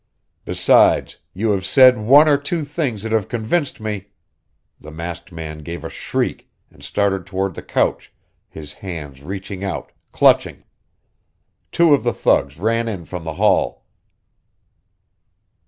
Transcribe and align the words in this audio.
Besides, 0.45 1.17
you 1.31 1.51
have 1.51 1.63
said 1.63 1.99
one 1.99 2.27
or 2.27 2.35
two 2.35 2.65
things 2.65 3.03
that 3.03 3.11
have 3.11 3.27
convinced 3.29 3.79
me" 3.79 4.07
The 4.81 4.89
masked 4.89 5.31
man 5.31 5.59
gave 5.59 5.85
a 5.85 5.89
shriek 5.91 6.49
and 6.71 6.81
started 6.81 7.27
toward 7.27 7.53
the 7.53 7.61
couch, 7.61 8.11
his 8.49 8.73
hands 8.73 9.21
reaching 9.21 9.63
out, 9.63 9.91
clutching. 10.11 10.63
Two 11.71 11.93
of 11.93 12.03
the 12.03 12.13
thugs 12.13 12.57
ran 12.57 12.87
in 12.87 13.05
from 13.05 13.25
the 13.25 13.33
hall. 13.35 13.85